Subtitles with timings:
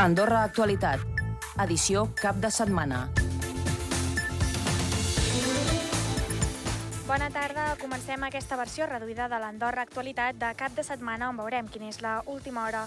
[0.00, 1.02] Andorra Actualitat.
[1.60, 3.02] Edició cap de setmana.
[7.10, 7.74] Bona tarda.
[7.80, 11.96] Comencem aquesta versió reduïda de l'Andorra Actualitat de cap de setmana on veurem quina és
[12.04, 12.84] la última hora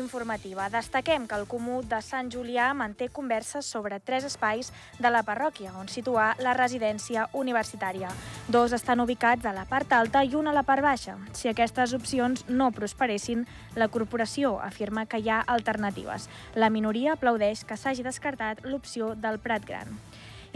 [0.00, 0.70] informativa.
[0.72, 5.74] Destaquem que el Comú de Sant Julià manté converses sobre tres espais de la parròquia
[5.76, 8.08] on situar la residència universitària.
[8.48, 11.18] Dos estan ubicats a la part alta i un a la part baixa.
[11.36, 13.44] Si aquestes opcions no prosperessin,
[13.76, 16.30] la corporació afirma que hi ha alternatives.
[16.54, 20.00] La minoria aplaudeix que s'hagi descartat l'opció del Prat Gran.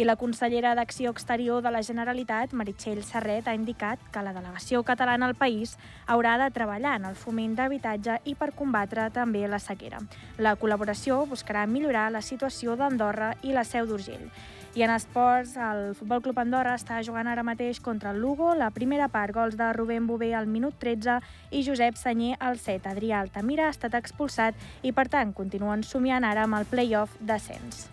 [0.00, 4.80] I la consellera d'Acció Exterior de la Generalitat, Meritxell Serret, ha indicat que la delegació
[4.88, 5.74] catalana al país
[6.06, 10.00] haurà de treballar en el foment d'habitatge i per combatre també la sequera.
[10.38, 14.24] La col·laboració buscarà millorar la situació d'Andorra i la seu d'Urgell.
[14.72, 18.55] I en esports, el Futbol Club Andorra està jugant ara mateix contra el Lugo.
[18.56, 21.20] La primera part, gols de Rubén Bové al minut 13
[21.52, 22.88] i Josep Senyer al 7.
[22.88, 27.91] Adrià Altamira ha estat expulsat i, per tant, continuen somiant ara amb el play-off d'ascens.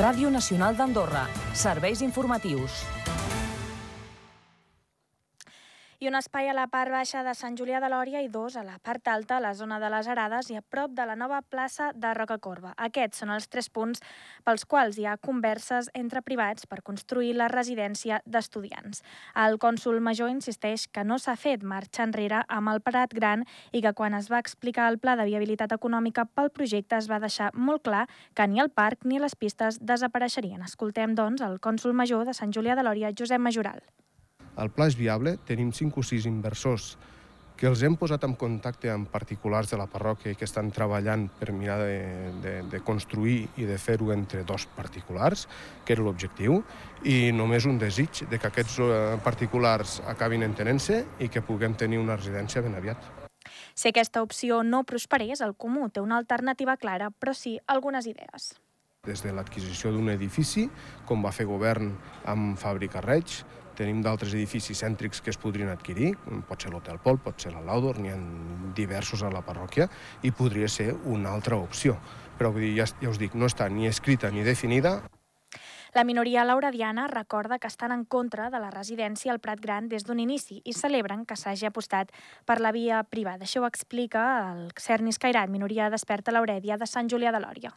[0.00, 1.26] Ràdio Nacional d'Andorra.
[1.52, 2.80] Serveis informatius.
[6.00, 8.62] I un espai a la part baixa de Sant Julià de Lòria i dos a
[8.64, 11.42] la part alta, a la zona de les Arades i a prop de la nova
[11.42, 12.72] plaça de Rocacorba.
[12.86, 14.00] Aquests són els tres punts
[14.46, 19.04] pels quals hi ha converses entre privats per construir la residència d'estudiants.
[19.44, 23.44] El cònsul major insisteix que no s'ha fet marxa enrere amb el Parat Gran
[23.76, 27.20] i que quan es va explicar el pla de viabilitat econòmica pel projecte es va
[27.20, 30.64] deixar molt clar que ni el parc ni les pistes desapareixerien.
[30.64, 33.84] Escoltem, doncs, el cònsul major de Sant Julià de Lòria, Josep Majoral.
[34.60, 36.94] El pla és viable, tenim 5 o 6 inversors
[37.60, 41.26] que els hem posat en contacte amb particulars de la parròquia i que estan treballant
[41.36, 45.44] per mirar de, de, de construir i de fer-ho entre dos particulars,
[45.84, 46.62] que era l'objectiu,
[47.04, 52.00] i només un desig de que aquests eh, particulars acabin entenent-se i que puguem tenir
[52.00, 53.04] una residència ben aviat.
[53.76, 58.54] Si aquesta opció no prosperés, el Comú té una alternativa clara, però sí algunes idees.
[59.04, 60.66] Des de l'adquisició d'un edifici,
[61.08, 61.92] com va fer govern
[62.28, 63.42] amb Fàbrica Reig,
[63.80, 66.10] Tenim d'altres edificis cèntrics que es podrien adquirir,
[66.48, 68.18] pot ser l'Hotel Pol, pot ser la Laudor, n'hi ha
[68.76, 69.86] diversos a la parròquia,
[70.20, 71.96] i podria ser una altra opció.
[72.36, 75.00] Però vull dir, ja, ja us dic, no està ni escrita ni definida,
[75.90, 80.06] la minoria lauradiana recorda que estan en contra de la residència al Prat Gran des
[80.06, 82.14] d'un inici i celebren que s'hagi apostat
[82.46, 83.42] per la via privada.
[83.42, 87.74] Això ho explica el Cernis Cairat, minoria desperta l'Aurèdia de Sant Julià de Lòria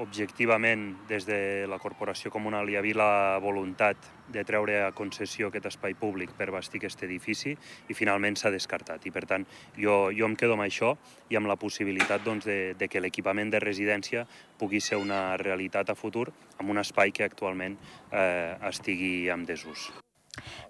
[0.00, 5.68] objectivament des de la corporació comunal hi havia la voluntat de treure a concessió aquest
[5.70, 9.04] espai públic per bastir aquest edifici i finalment s'ha descartat.
[9.06, 9.46] I per tant,
[9.76, 10.94] jo, jo em quedo amb això
[11.28, 14.26] i amb la possibilitat doncs, de, de que l'equipament de residència
[14.58, 17.76] pugui ser una realitat a futur amb un espai que actualment
[18.12, 19.90] eh, estigui en desús.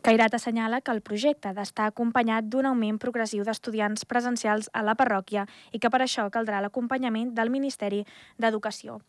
[0.02, 4.94] Cairat assenyala que el projecte ha d'estar acompanyat d'un augment progressiu d'estudiants presencials a la
[4.94, 8.04] parròquia i que per això caldrà l'acompanyament del Ministeri
[8.38, 9.00] d'Educació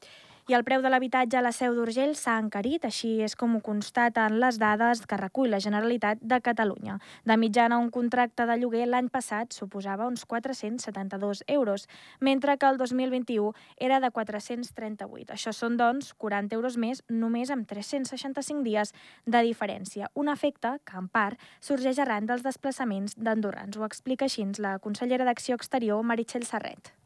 [0.51, 3.62] i el preu de l'habitatge a la Seu d'Urgell s'ha encarit, així és com ho
[3.63, 6.97] constaten les dades que recull la Generalitat de Catalunya.
[7.23, 11.88] De mitjana, un contracte de lloguer l'any passat suposava uns 472 euros,
[12.19, 15.31] mentre que el 2021 era de 438.
[15.31, 18.91] Això són, doncs, 40 euros més només amb 365 dies
[19.23, 20.12] de diferència.
[20.19, 23.79] Un efecte que, en part, sorgeix arran dels desplaçaments d'andorrans.
[23.79, 26.97] Ho explica així la consellera d'Acció Exterior, Meritxell Serret.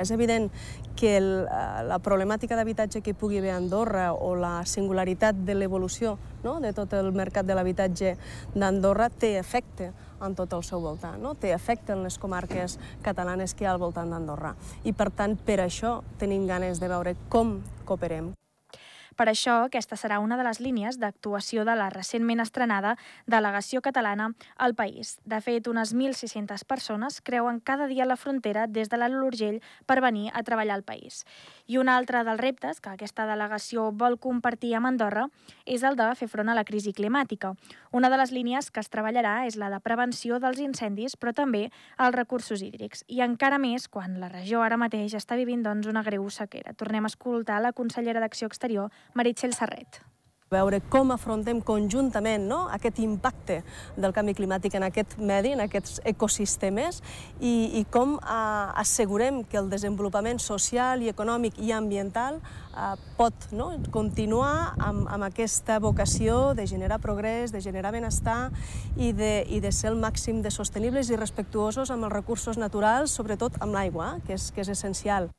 [0.00, 0.48] És evident
[0.96, 5.54] que el, eh, la problemàtica d'habitatge que pugui haver a Andorra o la singularitat de
[5.54, 6.58] l'evolució no?
[6.64, 8.14] de tot el mercat de l'habitatge
[8.54, 9.92] d'Andorra té efecte
[10.24, 11.34] en tot el seu voltant, no?
[11.36, 14.56] té efecte en les comarques catalanes que hi ha al voltant d'Andorra.
[14.88, 18.32] I per tant, per això tenim ganes de veure com cooperem,
[19.20, 22.94] per això, aquesta serà una de les línies d'actuació de la recentment estrenada
[23.28, 25.18] delegació catalana al país.
[25.28, 29.98] De fet, unes 1.600 persones creuen cada dia la frontera des de l'Alt Urgell per
[30.00, 31.26] venir a treballar al país.
[31.68, 35.26] I un altre dels reptes que aquesta delegació vol compartir amb Andorra
[35.66, 37.52] és el de fer front a la crisi climàtica.
[37.92, 41.66] Una de les línies que es treballarà és la de prevenció dels incendis, però també
[41.98, 43.04] els recursos hídrics.
[43.12, 46.72] I encara més quan la regió ara mateix està vivint doncs, una greu sequera.
[46.72, 50.02] Tornem a escoltar la consellera d'Acció Exterior, Meritxell Serret
[50.50, 52.64] veure com afrontem conjuntament no?
[52.74, 53.60] aquest impacte
[53.94, 56.98] del canvi climàtic en aquest medi, en aquests ecosistemes,
[57.38, 63.46] i, i com eh, assegurem que el desenvolupament social i econòmic i ambiental eh, pot
[63.54, 63.70] no?
[63.94, 68.50] continuar amb, amb aquesta vocació de generar progrés, de generar benestar
[68.98, 73.14] i de, i de ser el màxim de sostenibles i respectuosos amb els recursos naturals,
[73.14, 75.30] sobretot amb l'aigua, que, és, que és essencial.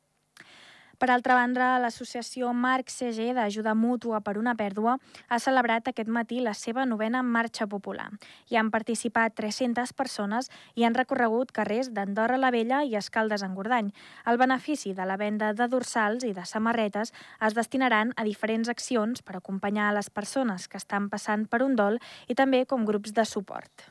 [1.01, 4.91] Per altra banda, l'associació Marc CG d'Ajuda Mútua per una Pèrdua
[5.33, 8.05] ha celebrat aquest matí la seva novena marxa popular.
[8.51, 13.55] Hi han participat 300 persones i han recorregut carrers d'Andorra la Vella i Escaldes en
[13.57, 13.89] Gordany.
[14.29, 17.15] El benefici de la venda de dorsals i de samarretes
[17.47, 21.73] es destinaran a diferents accions per acompanyar a les persones que estan passant per un
[21.81, 21.97] dol
[22.29, 23.89] i també com grups de suport.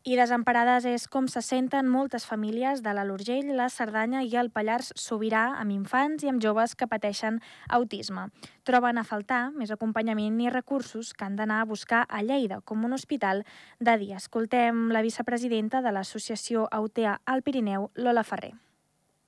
[0.00, 4.48] I desemparades és com se senten moltes famílies de l'Alt Urgell, la Cerdanya i el
[4.48, 7.36] Pallars Sobirà amb infants i amb joves que pateixen
[7.68, 8.30] autisme.
[8.64, 12.88] Troben a faltar més acompanyament i recursos que han d'anar a buscar a Lleida, com
[12.88, 13.44] un hospital
[13.78, 14.16] de dia.
[14.16, 18.54] Escoltem la vicepresidenta de l'Associació Autea al Pirineu, Lola Ferrer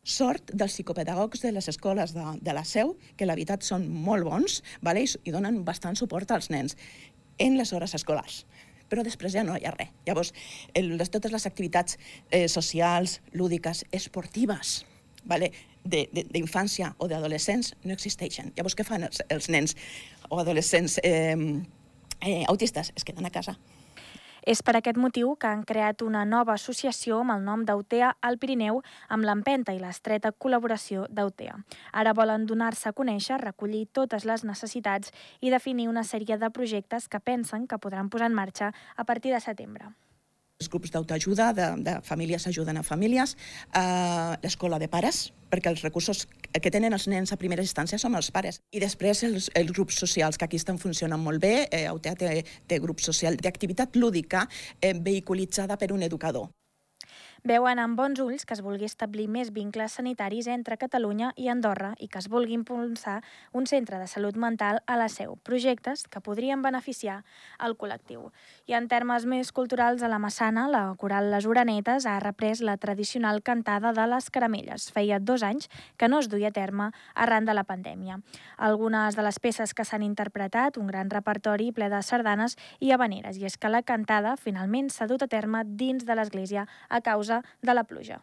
[0.03, 4.27] sort dels psicopedagogs de les escoles de, de la Seu, que la veritat són molt
[4.27, 5.05] bons vale?
[5.05, 6.75] i donen bastant suport als nens
[7.39, 8.41] en les hores escolars
[8.93, 9.89] però després ja no hi ha res.
[10.05, 10.35] Llavors,
[10.77, 11.97] el, les, totes les activitats
[12.29, 14.83] eh, socials, lúdiques, esportives,
[15.25, 15.53] vale?
[15.83, 18.53] d'infància o d'adolescents no existeixen.
[18.55, 19.75] Llavors, què fan els, els nens
[20.29, 21.35] o adolescents eh,
[22.21, 22.93] eh, autistes?
[22.95, 23.57] Es queden a casa.
[24.43, 28.39] És per aquest motiu que han creat una nova associació amb el nom d'Autea al
[28.43, 31.57] Pirineu amb l'empenta i l'estreta col·laboració d'Autea.
[31.93, 37.09] Ara volen donar-se a conèixer, recollir totes les necessitats i definir una sèrie de projectes
[37.09, 39.93] que pensen que podran posar en marxa a partir de setembre
[40.63, 43.37] els grups d'autoajuda, de, de famílies ajuden a famílies,
[43.75, 48.17] eh, l'escola de pares, perquè els recursos que tenen els nens a primera instància som
[48.17, 48.63] els pares.
[48.73, 52.33] I després els, els grups socials, que aquí estan funcionant molt bé, eh, Autea té,
[52.67, 54.47] té grup social d'activitat lúdica
[54.81, 56.49] eh, vehiculitzada per un educador.
[57.43, 61.89] Veuen amb bons ulls que es vulgui establir més vincles sanitaris entre Catalunya i Andorra
[61.99, 63.17] i que es vulgui impulsar
[63.51, 67.17] un centre de salut mental a la seu, projectes que podrien beneficiar
[67.59, 68.29] el col·lectiu.
[68.71, 72.77] I en termes més culturals, a la Massana, la coral Les Uranetes ha reprès la
[72.77, 74.87] tradicional cantada de les caramelles.
[74.95, 75.67] Feia dos anys
[75.99, 78.21] que no es duia a terme arran de la pandèmia.
[78.57, 83.43] Algunes de les peces que s'han interpretat, un gran repertori ple de sardanes i habaneres,
[83.43, 87.32] i és que la cantada finalment s'ha dut a terme dins de l'església a causa
[87.33, 88.21] causa de la pluja.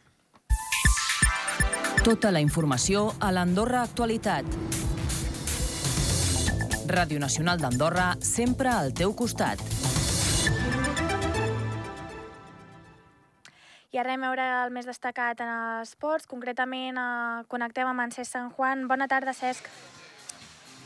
[2.04, 4.46] Tota la informació a l'Andorra Actualitat.
[6.90, 9.60] Ràdio Nacional d'Andorra, sempre al teu costat.
[13.92, 15.50] I ara anem a veure el més destacat en
[15.82, 18.88] esports, concretament eh, connectem amb en Cesc Sant Juan.
[18.88, 19.66] Bona tarda, Cesc.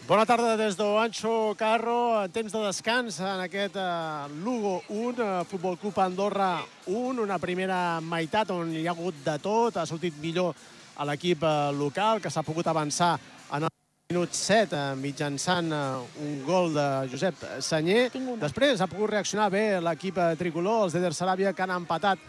[0.03, 5.45] Bona tarda des d'Oancho Carro, en temps de descans en aquest uh, Lugo 1, uh,
[5.47, 6.57] Futbol Club Andorra
[6.91, 10.59] 1, una primera meitat on hi ha hagut de tot, ha sortit millor
[11.00, 13.13] a l'equip uh, local, que s'ha pogut avançar
[13.55, 13.71] en el
[14.11, 18.09] minut 7 uh, mitjançant un gol de Josep Senyer.
[18.44, 22.19] Després ha pogut reaccionar bé l'equip tricolor, els d'Eder Saràbia, que han empatat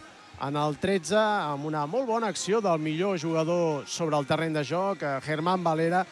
[0.47, 4.63] en el 13 amb una molt bona acció del millor jugador sobre el terreny de
[4.63, 6.07] joc, Germán Valera,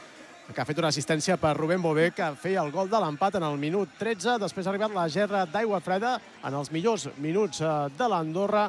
[0.51, 3.47] que ha fet una assistència per Rubén Bové, que feia el gol de l'empat en
[3.47, 4.41] el minut 13.
[4.43, 8.67] Després ha arribat la gerra d'aigua freda en els millors minuts eh, de l'Andorra.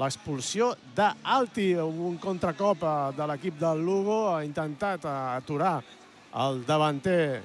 [0.00, 5.80] L'expulsió d'Alti, un contracop eh, de l'equip del Lugo, ha intentat eh, aturar
[6.40, 7.42] el davanter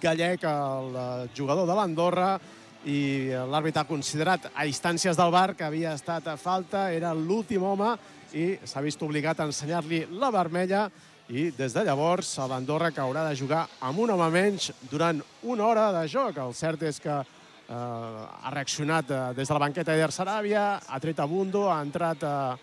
[0.00, 2.30] gallec, el jugador de l'Andorra,
[2.88, 7.66] i l'àrbit ha considerat a instàncies del bar que havia estat a falta, era l'últim
[7.66, 7.90] home
[8.38, 10.86] i s'ha vist obligat a ensenyar-li la vermella
[11.28, 15.66] i des de llavors l'Andorra que haurà de jugar amb un home menys durant una
[15.66, 16.38] hora de joc.
[16.40, 21.00] El cert és que eh, ha reaccionat eh, des de la banqueta d'Eder Saràbia, ha
[21.00, 22.56] tret a Bundo, ha entrat eh,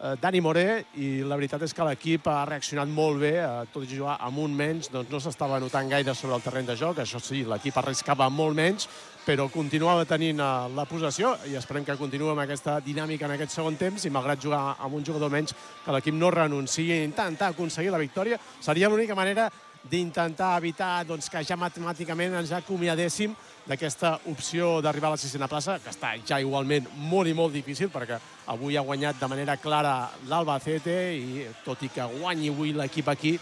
[0.00, 0.66] eh, Dani Moré
[0.98, 4.42] i la veritat és que l'equip ha reaccionat molt bé, eh, tot i jugar amb
[4.42, 7.78] un menys, doncs no s'estava notant gaire sobre el terreny de joc, això sí, l'equip
[7.78, 8.88] arriscava molt menys,
[9.26, 13.54] però continuava tenint uh, la possessió i esperem que continuï amb aquesta dinàmica en aquest
[13.56, 17.52] segon temps i malgrat jugar amb un jugador menys que l'equip no renunciï a intentar
[17.52, 18.38] aconseguir la victòria.
[18.60, 19.50] Seria l'única manera
[19.88, 23.34] d'intentar evitar doncs, que ja matemàticament ens acomiadéssim
[23.68, 27.90] d'aquesta opció d'arribar a la sisena plaça, que està ja igualment molt i molt difícil,
[27.92, 33.08] perquè avui ha guanyat de manera clara l'Albacete i tot i que guanyi avui l'equip
[33.12, 33.36] aquí,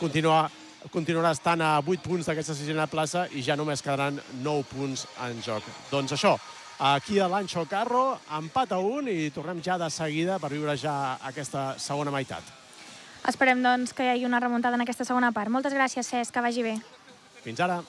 [0.00, 0.46] continua
[0.92, 5.40] continuarà estant a 8 punts d'aquesta sisena plaça i ja només quedaran 9 punts en
[5.42, 5.64] joc.
[5.90, 6.36] Doncs això,
[6.78, 11.16] aquí a l'Anxo Carro, empat a 1 i tornem ja de seguida per viure ja
[11.22, 12.44] aquesta segona meitat.
[13.26, 15.50] Esperem, doncs, que hi hagi una remuntada en aquesta segona part.
[15.50, 16.76] Moltes gràcies, Cesc, que vagi bé.
[17.42, 17.80] Fins ara.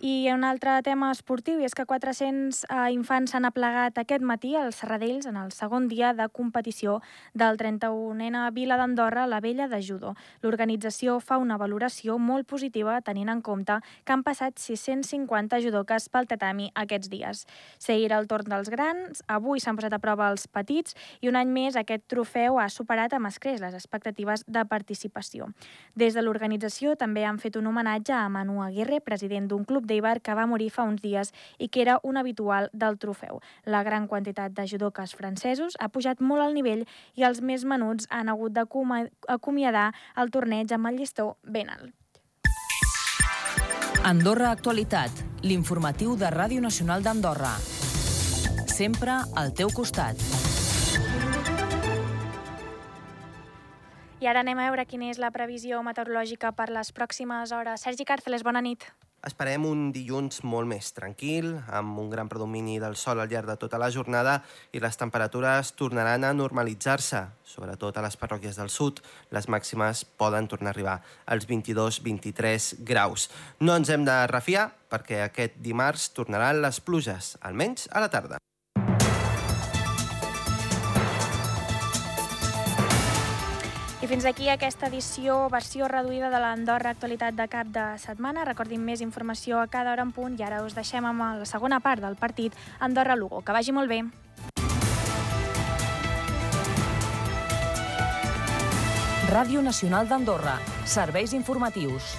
[0.00, 4.50] I un altre tema esportiu, i és que 400 eh, infants s'han aplegat aquest matí
[4.52, 6.98] als Serradells en el segon dia de competició
[7.32, 10.12] del 31ena Vila d'Andorra, la Vella de Judo.
[10.44, 16.28] L'organització fa una valoració molt positiva tenint en compte que han passat 650 judoques pel
[16.28, 17.46] tatami aquests dies.
[17.78, 21.48] Seguir el torn dels grans, avui s'han posat a prova els petits i un any
[21.48, 25.48] més aquest trofeu ha superat amb escreix les expectatives de participació.
[25.96, 30.20] Des de l'organització també han fet un homenatge a Manu Aguirre, president d'un club d'Eibar
[30.20, 33.40] que va morir fa uns dies i que era un habitual del trofeu.
[33.64, 38.10] La gran quantitat de judoques francesos ha pujat molt al nivell i els més menuts
[38.10, 41.94] han hagut d'acomiadar el torneig amb el llistó ben alt.
[44.06, 45.10] Andorra Actualitat,
[45.42, 47.56] l'informatiu de Ràdio Nacional d'Andorra.
[48.70, 50.20] Sempre al teu costat.
[54.20, 57.82] I ara anem a veure quina és la previsió meteorològica per les pròximes hores.
[57.84, 58.86] Sergi Càrceles, bona nit.
[59.26, 63.56] Esperem un dilluns molt més tranquil, amb un gran predomini del sol al llarg de
[63.58, 64.36] tota la jornada
[64.70, 69.02] i les temperatures tornaran a normalitzar-se, sobretot a les parròquies del sud.
[69.34, 73.26] Les màximes poden tornar a arribar als 22-23 graus.
[73.58, 78.45] No ens hem de refiar perquè aquest dimarts tornaran les pluges, almenys a la tarda.
[84.06, 88.44] I fins aquí aquesta edició, versió reduïda de l'Andorra Actualitat de cap de setmana.
[88.46, 91.80] Recordin més informació a cada hora en punt i ara us deixem amb la segona
[91.82, 93.42] part del partit Andorra-Lugo.
[93.42, 94.04] Que vagi molt bé.
[99.34, 100.60] Ràdio Nacional d'Andorra.
[100.86, 102.14] Serveis informatius.